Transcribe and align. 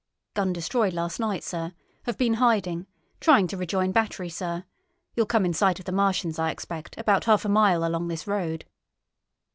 "Gun 0.33 0.51
destroyed 0.51 0.93
last 0.93 1.19
night, 1.19 1.43
sir. 1.43 1.73
Have 2.07 2.17
been 2.17 2.33
hiding. 2.41 2.87
Trying 3.19 3.45
to 3.49 3.55
rejoin 3.57 3.91
battery, 3.91 4.29
sir. 4.29 4.63
You'll 5.15 5.27
come 5.27 5.45
in 5.45 5.53
sight 5.53 5.77
of 5.77 5.85
the 5.85 5.91
Martians, 5.91 6.39
I 6.39 6.49
expect, 6.49 6.97
about 6.97 7.25
half 7.25 7.45
a 7.45 7.49
mile 7.49 7.85
along 7.85 8.07
this 8.07 8.25
road." 8.25 8.65